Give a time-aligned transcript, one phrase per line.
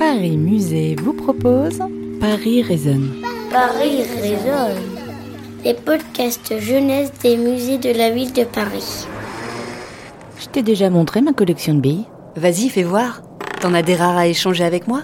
[0.00, 1.78] Paris Musée vous propose
[2.22, 3.22] Paris résonne.
[3.50, 4.80] Paris résonne.
[5.62, 9.04] Les podcasts jeunesse des musées de la ville de Paris.
[10.40, 12.06] Je t'ai déjà montré ma collection de billes.
[12.34, 13.20] Vas-y, fais voir.
[13.60, 15.02] T'en as des rares à échanger avec moi?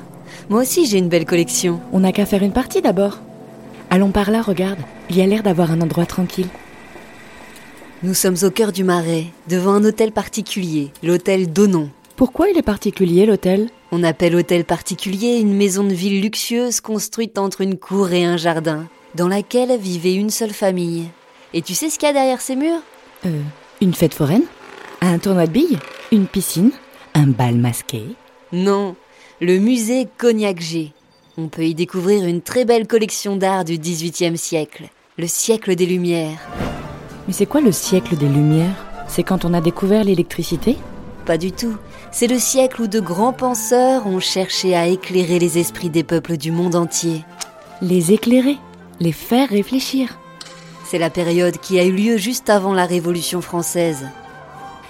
[0.48, 1.78] Moi aussi, j'ai une belle collection.
[1.92, 3.18] On n'a qu'à faire une partie d'abord.
[3.90, 4.80] Allons par là, regarde.
[5.10, 6.48] Il y a l'air d'avoir un endroit tranquille.
[8.02, 11.90] Nous sommes au cœur du Marais, devant un hôtel particulier, l'hôtel Donon.
[12.16, 13.68] Pourquoi il est particulier l'hôtel?
[13.92, 18.36] On appelle hôtel particulier une maison de ville luxueuse construite entre une cour et un
[18.36, 21.08] jardin, dans laquelle vivait une seule famille.
[21.54, 22.80] Et tu sais ce qu'il y a derrière ces murs?
[23.24, 23.40] Euh,
[23.80, 24.42] une fête foraine?
[25.00, 25.78] Un tournoi de billes?
[26.10, 26.72] Une piscine?
[27.14, 28.02] Un bal masqué?
[28.52, 28.96] Non,
[29.40, 30.92] le musée Cognac G.
[31.38, 35.86] On peut y découvrir une très belle collection d'art du XVIIIe siècle, le siècle des
[35.86, 36.40] Lumières.
[37.26, 38.84] Mais c'est quoi le siècle des Lumières?
[39.06, 40.76] C'est quand on a découvert l'électricité?
[41.24, 41.76] Pas du tout.
[42.18, 46.38] C'est le siècle où de grands penseurs ont cherché à éclairer les esprits des peuples
[46.38, 47.26] du monde entier.
[47.82, 48.56] Les éclairer
[49.00, 50.18] Les faire réfléchir
[50.86, 54.06] C'est la période qui a eu lieu juste avant la Révolution française.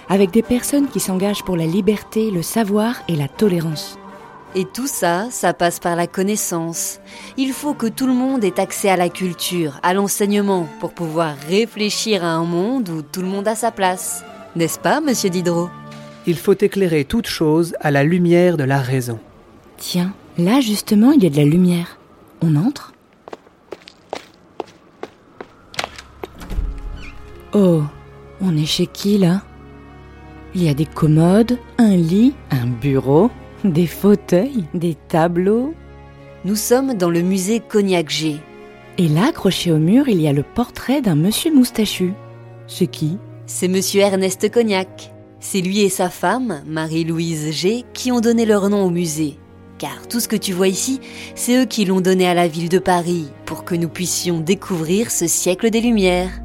[0.07, 3.99] Avec des personnes qui s'engagent pour la liberté, le savoir et la tolérance.
[4.55, 7.01] Et tout ça, ça passe par la connaissance.
[7.35, 11.35] Il faut que tout le monde ait accès à la culture, à l'enseignement, pour pouvoir
[11.49, 14.23] réfléchir à un monde où tout le monde a sa place.
[14.55, 15.67] N'est-ce pas, monsieur Diderot?
[16.27, 19.17] Il faut éclairer toute chose à la lumière de la raison.
[19.77, 21.97] Tiens, là justement, il y a de la lumière.
[22.41, 22.93] On entre?
[27.53, 27.81] Oh,
[28.41, 29.41] on est chez qui là?
[30.53, 33.31] Il y a des commodes, un lit, un bureau,
[33.63, 35.73] des fauteuils, des tableaux.
[36.43, 38.37] Nous sommes dans le musée Cognac G.
[38.97, 42.13] Et là, accroché au mur, il y a le portrait d'un monsieur moustachu.
[42.67, 43.17] C'est qui?
[43.45, 45.13] C'est monsieur Ernest Cognac.
[45.39, 49.37] C'est lui et sa femme, Marie-Louise G, qui ont donné leur nom au musée.
[49.77, 50.99] Car tout ce que tu vois ici,
[51.35, 55.11] c'est eux qui l'ont donné à la ville de Paris pour que nous puissions découvrir
[55.11, 56.41] ce siècle des Lumières.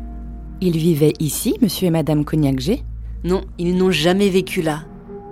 [0.60, 2.82] Ils vivaient ici, monsieur et madame Cognac G?
[3.25, 4.84] Non, ils n'ont jamais vécu là.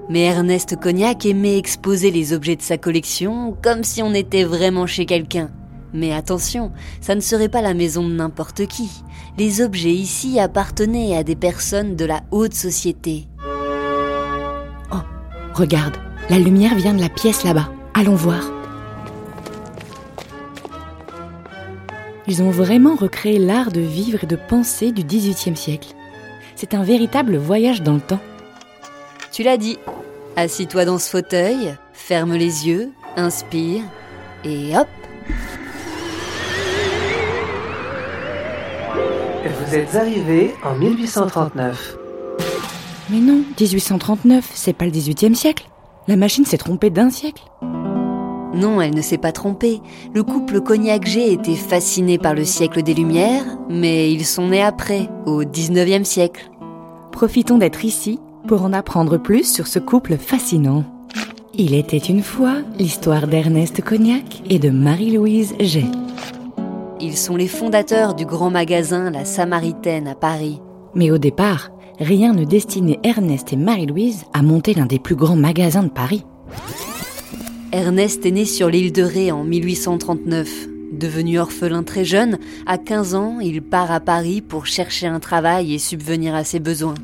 [0.09, 4.87] Mais Ernest Cognac aimait exposer les objets de sa collection comme si on était vraiment
[4.87, 5.51] chez quelqu'un.
[5.93, 8.89] Mais attention, ça ne serait pas la maison de n'importe qui.
[9.39, 13.27] Les objets ici appartenaient à des personnes de la haute société.
[15.55, 15.97] Regarde,
[16.29, 17.69] la lumière vient de la pièce là-bas.
[17.95, 18.43] Allons voir.
[22.27, 25.95] Ils ont vraiment recréé l'art de vivre et de penser du XVIIIe siècle.
[26.55, 28.21] C'est un véritable voyage dans le temps.
[29.33, 29.79] Tu l'as dit.
[30.37, 33.83] Assis-toi dans ce fauteuil, ferme les yeux, inspire,
[34.45, 34.87] et hop
[39.71, 42.00] Vous êtes arrivé en 1839.
[43.11, 45.69] Mais non, 1839, c'est pas le XVIIIe siècle.
[46.07, 47.43] La machine s'est trompée d'un siècle.
[48.55, 49.81] Non, elle ne s'est pas trompée.
[50.15, 55.09] Le couple Cognac-G était fasciné par le siècle des Lumières, mais ils sont nés après,
[55.27, 56.51] au 19e siècle.
[57.11, 60.85] Profitons d'être ici pour en apprendre plus sur ce couple fascinant.
[61.55, 65.85] Il était une fois l'histoire d'Ernest Cognac et de Marie-Louise G.
[67.01, 70.61] Ils sont les fondateurs du grand magasin La Samaritaine à Paris.
[70.95, 71.71] Mais au départ,
[72.01, 76.25] rien ne destinait Ernest et Marie-Louise à monter l'un des plus grands magasins de Paris.
[77.73, 80.69] Ernest est né sur l'île de Ré en 1839.
[80.93, 85.73] Devenu orphelin très jeune, à 15 ans, il part à Paris pour chercher un travail
[85.73, 86.95] et subvenir à ses besoins.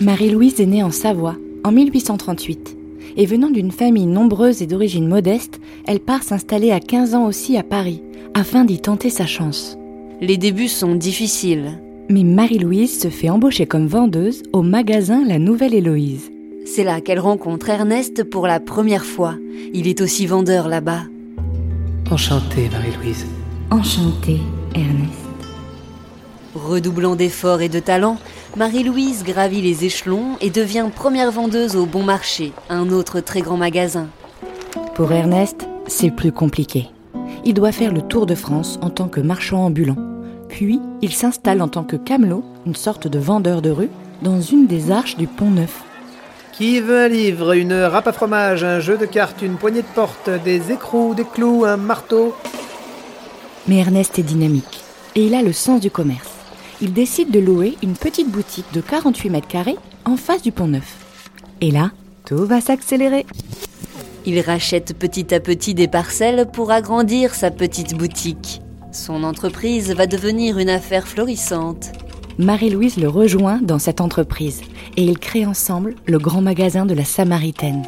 [0.00, 2.78] Marie-Louise est née en Savoie en 1838.
[3.18, 7.58] Et venant d'une famille nombreuse et d'origine modeste, elle part s'installer à 15 ans aussi
[7.58, 8.02] à Paris,
[8.32, 9.76] afin d'y tenter sa chance.
[10.22, 11.78] Les débuts sont difficiles.
[12.08, 16.30] Mais Marie-Louise se fait embaucher comme vendeuse au magasin La Nouvelle Héloïse.
[16.64, 19.36] C'est là qu'elle rencontre Ernest pour la première fois.
[19.72, 21.02] Il est aussi vendeur là-bas.
[22.10, 23.26] Enchanté, Marie-Louise.
[23.70, 24.40] Enchantée,
[24.74, 25.12] Ernest.
[26.54, 28.18] Redoublant d'efforts et de talent,
[28.56, 33.56] Marie-Louise gravit les échelons et devient première vendeuse au Bon Marché, un autre très grand
[33.56, 34.08] magasin.
[34.94, 36.88] Pour Ernest, c'est plus compliqué.
[37.44, 40.11] Il doit faire le tour de France en tant que marchand ambulant.
[40.52, 43.88] Puis, il s'installe en tant que camelot, une sorte de vendeur de rue,
[44.20, 45.82] dans une des arches du Pont Neuf.
[46.52, 49.94] Qui veut un livre, une râpe à fromage, un jeu de cartes, une poignée de
[49.94, 52.34] porte, des écrous, des clous, un marteau?
[53.66, 54.84] Mais Ernest est dynamique
[55.14, 56.30] et il a le sens du commerce.
[56.82, 60.68] Il décide de louer une petite boutique de 48 mètres carrés en face du Pont
[60.68, 60.96] Neuf.
[61.62, 61.92] Et là,
[62.26, 63.24] tout va s'accélérer.
[64.26, 68.61] Il rachète petit à petit des parcelles pour agrandir sa petite boutique.
[68.92, 71.92] Son entreprise va devenir une affaire florissante.
[72.36, 74.60] Marie-Louise le rejoint dans cette entreprise
[74.98, 77.84] et ils créent ensemble le grand magasin de la Samaritaine.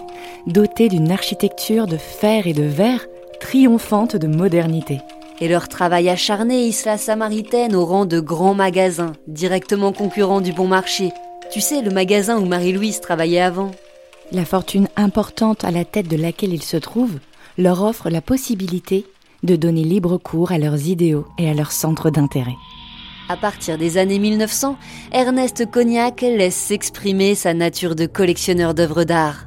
[0.46, 3.06] dotés d'une architecture de fer et de verre
[3.38, 5.00] triomphante de modernité.
[5.42, 10.52] Et leur travail acharné hisse la Samaritaine au rang de grands magasins, directement concurrents du
[10.52, 11.12] bon marché.
[11.52, 13.72] Tu sais, le magasin où Marie-Louise travaillait avant.
[14.32, 17.18] La fortune importante à la tête de laquelle ils se trouvent
[17.58, 19.04] leur offre la possibilité
[19.44, 22.56] de donner libre cours à leurs idéaux et à leurs centres d'intérêt.
[23.29, 24.76] À partir des années 1900,
[25.12, 29.46] Ernest Cognac laisse s'exprimer sa nature de collectionneur d'œuvres d'art.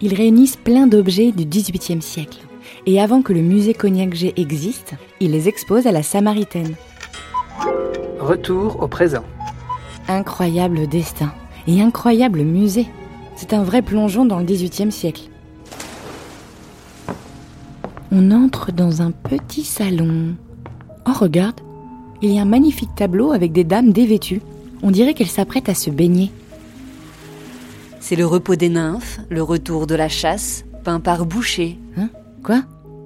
[0.00, 2.38] Ils réunissent plein d'objets du XVIIIe siècle.
[2.86, 6.74] Et avant que le musée Cognac G existe, ils les exposent à la Samaritaine.
[8.20, 9.24] Retour au présent.
[10.08, 11.32] Incroyable destin
[11.66, 12.86] et incroyable musée.
[13.34, 15.30] C'est un vrai plongeon dans le XVIIIe siècle.
[18.18, 20.36] On entre dans un petit salon.
[21.06, 21.60] Oh, regarde,
[22.22, 24.40] il y a un magnifique tableau avec des dames dévêtues.
[24.82, 26.32] On dirait qu'elles s'apprêtent à se baigner.
[28.00, 31.78] C'est le repos des nymphes, le retour de la chasse, peint par Boucher.
[31.98, 32.08] Hein?
[32.42, 32.62] Quoi?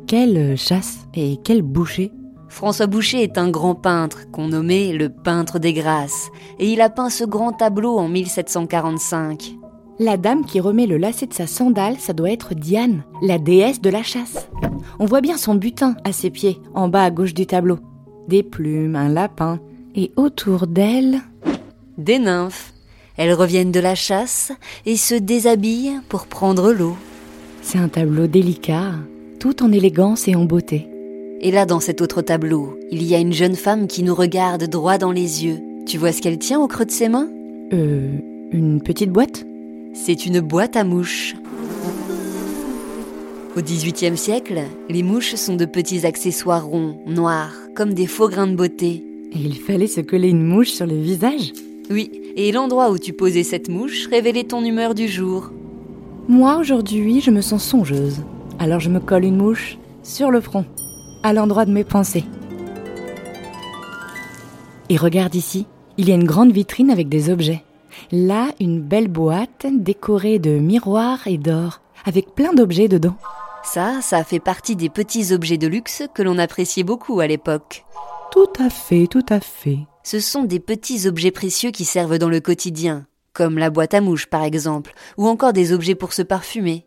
[0.06, 2.12] Quelle chasse et quel boucher?
[2.48, 6.28] François Boucher est un grand peintre qu'on nommait le peintre des grâces,
[6.60, 9.56] et il a peint ce grand tableau en 1745.
[10.02, 13.82] La dame qui remet le lacet de sa sandale, ça doit être Diane, la déesse
[13.82, 14.49] de la chasse.
[14.99, 17.76] On voit bien son butin à ses pieds, en bas à gauche du tableau.
[18.26, 19.61] Des plumes, un lapin,
[19.94, 21.20] et autour d'elle...
[21.99, 22.73] Des nymphes.
[23.19, 24.52] Elles reviennent de la chasse
[24.87, 26.97] et se déshabillent pour prendre l'eau.
[27.61, 28.93] C'est un tableau délicat,
[29.38, 30.88] tout en élégance et en beauté.
[31.43, 34.64] Et là, dans cet autre tableau, il y a une jeune femme qui nous regarde
[34.64, 35.58] droit dans les yeux.
[35.85, 37.29] Tu vois ce qu'elle tient au creux de ses mains?
[37.75, 38.17] Euh...
[38.52, 39.44] Une petite boîte?
[39.92, 41.34] C'est une boîte à mouches.
[43.56, 48.46] Au XVIIIe siècle, les mouches sont de petits accessoires ronds, noirs, comme des faux grains
[48.46, 49.04] de beauté.
[49.32, 51.52] Et il fallait se coller une mouche sur le visage
[51.90, 55.50] Oui, et l'endroit où tu posais cette mouche révélait ton humeur du jour.
[56.28, 58.22] Moi, aujourd'hui, je me sens songeuse.
[58.60, 60.64] Alors je me colle une mouche sur le front,
[61.25, 62.25] à l'endroit de mes pensées.
[64.88, 65.66] Et regarde ici,
[65.98, 67.64] il y a une grande vitrine avec des objets.
[68.12, 73.17] Là, une belle boîte décorée de miroirs et d'or, avec plein d'objets dedans.
[73.62, 77.85] Ça, ça fait partie des petits objets de luxe que l'on appréciait beaucoup à l'époque.
[78.32, 79.79] Tout à fait, tout à fait.
[80.02, 84.00] Ce sont des petits objets précieux qui servent dans le quotidien, comme la boîte à
[84.00, 86.87] mouches par exemple, ou encore des objets pour se parfumer.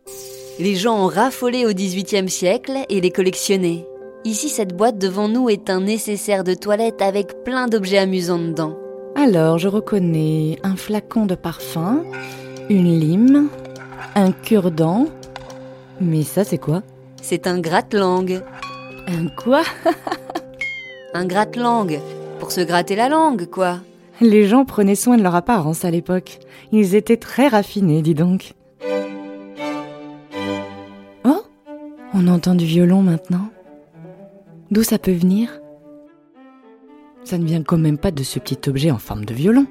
[0.58, 3.86] Les gens ont raffolé au XVIIIe siècle et les collectionnaient.
[4.24, 8.78] Ici, cette boîte devant nous est un nécessaire de toilette avec plein d'objets amusants dedans.
[9.16, 12.02] Alors, je reconnais un flacon de parfum,
[12.68, 13.48] une lime,
[14.14, 15.06] un cure-dent.
[16.00, 16.82] Mais ça, c'est quoi?
[17.22, 18.42] C'est un gratte-langue.
[19.06, 19.62] Un quoi?
[21.14, 22.00] Un gratte-langue.
[22.40, 23.78] Pour se gratter la langue, quoi.
[24.20, 26.40] Les gens prenaient soin de leur apparence à l'époque.
[26.72, 28.54] Ils étaient très raffinés, dis donc.
[31.24, 31.44] Oh
[32.14, 33.48] On entend du violon maintenant.
[34.72, 35.60] D'où ça peut venir?
[37.24, 39.66] Ça ne vient quand même pas de ce petit objet en forme de violon.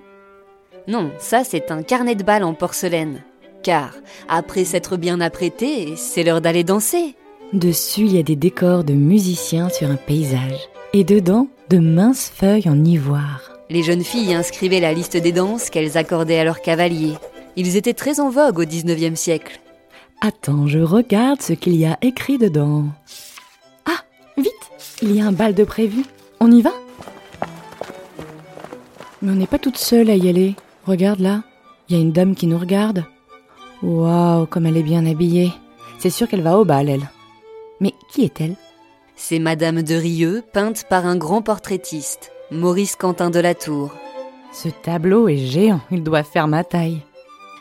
[0.87, 3.21] Non, ça c'est un carnet de balles en porcelaine.
[3.61, 3.93] Car,
[4.27, 7.15] après s'être bien apprêté, c'est l'heure d'aller danser.
[7.53, 10.67] Dessus, il y a des décors de musiciens sur un paysage.
[10.91, 13.51] Et dedans, de minces feuilles en ivoire.
[13.69, 17.13] Les jeunes filles inscrivaient la liste des danses qu'elles accordaient à leurs cavaliers.
[17.55, 19.59] Ils étaient très en vogue au XIXe siècle.
[20.21, 22.85] Attends, je regarde ce qu'il y a écrit dedans.
[23.85, 24.03] Ah,
[24.37, 24.51] vite
[25.01, 26.03] Il y a un bal de prévu.
[26.39, 26.71] On y va?
[29.23, 30.55] Mais on n'est pas toute seule à y aller.
[30.85, 31.43] Regarde là,
[31.87, 33.05] il y a une dame qui nous regarde.
[33.81, 35.53] Waouh, comme elle est bien habillée.
[35.97, 37.09] C'est sûr qu'elle va au bal, elle.
[37.79, 38.57] Mais qui est-elle?
[39.15, 43.93] C'est Madame de Rieux, peinte par un grand portraitiste, Maurice Quentin de la Tour.
[44.51, 46.99] Ce tableau est géant, il doit faire ma taille.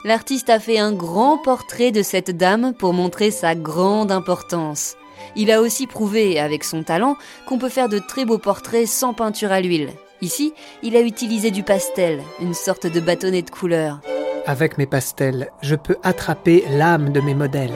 [0.05, 4.97] L'artiste a fait un grand portrait de cette dame pour montrer sa grande importance.
[5.37, 7.17] Il a aussi prouvé, avec son talent,
[7.47, 9.91] qu'on peut faire de très beaux portraits sans peinture à l'huile.
[10.23, 14.01] Ici, il a utilisé du pastel, une sorte de bâtonnet de couleur.
[14.47, 17.75] Avec mes pastels, je peux attraper l'âme de mes modèles.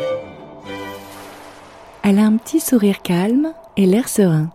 [2.05, 4.49] Elle a un petit sourire calme et l'air serein.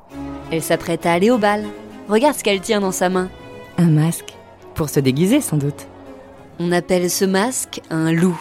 [0.54, 1.66] Elle s'apprête à aller au bal.
[2.08, 3.30] Regarde ce qu'elle tient dans sa main.
[3.78, 4.36] Un masque.
[4.74, 5.88] Pour se déguiser sans doute.
[6.60, 8.40] On appelle ce masque un loup.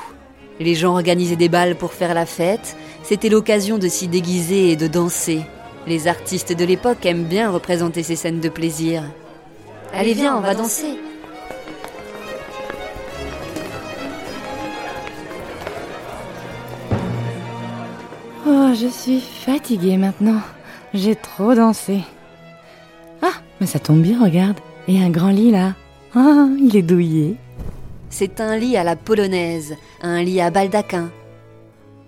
[0.60, 2.76] Les gens organisaient des balles pour faire la fête.
[3.02, 5.40] C'était l'occasion de s'y déguiser et de danser.
[5.88, 9.02] Les artistes de l'époque aiment bien représenter ces scènes de plaisir.
[9.92, 10.98] Allez, viens, on va danser.
[18.46, 20.40] Oh, je suis fatiguée maintenant.
[20.94, 22.00] J'ai trop dansé.
[23.20, 24.58] Ah, mais ça tombe bien, regarde.
[24.88, 25.74] Il y a un grand lit là.
[26.14, 27.34] Ah, il est douillet.
[28.08, 31.10] C'est un lit à la polonaise, un lit à baldaquin.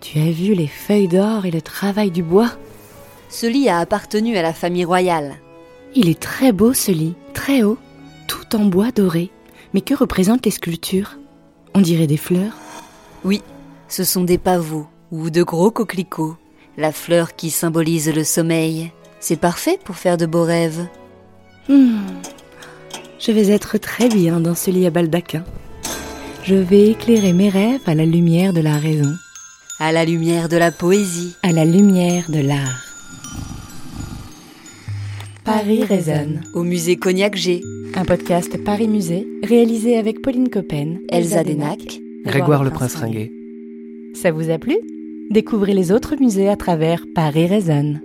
[0.01, 2.51] Tu as vu les feuilles d'or et le travail du bois?
[3.29, 5.37] Ce lit a appartenu à la famille royale.
[5.95, 7.79] Il est très beau ce lit, très haut,
[8.27, 9.31] tout en bois doré.
[9.75, 11.19] Mais que représentent les sculptures?
[11.75, 12.53] On dirait des fleurs.
[13.25, 13.43] Oui,
[13.89, 16.37] ce sont des pavots ou de gros coquelicots,
[16.77, 18.91] la fleur qui symbolise le sommeil.
[19.21, 20.87] C'est parfait pour faire de beaux rêves.
[21.69, 22.01] Hmm.
[23.19, 25.45] Je vais être très bien dans ce lit à baldaquin.
[26.43, 29.15] Je vais éclairer mes rêves à la lumière de la raison,
[29.79, 31.37] À la lumière de la poésie.
[31.43, 32.92] à la lumière de l'art.
[35.45, 36.41] Paris résonne.
[36.55, 37.63] Au musée Cognac G,
[37.97, 42.01] Un podcast Paris Musée réalisé avec Pauline Coppen, Elsa Denac.
[42.25, 43.33] Grégoire le Prince Ringuet.
[44.15, 44.77] Ça vous a plu?
[45.31, 48.01] Découvrez les autres musées à travers Paris résonne.